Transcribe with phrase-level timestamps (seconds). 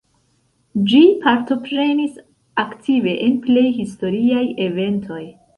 [0.93, 2.17] Ĝi partoprenis
[2.65, 5.25] aktive en plej historiaj eventoj.